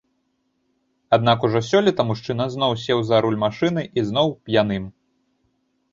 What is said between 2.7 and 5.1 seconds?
сеў за руль машыны і зноў п'яным.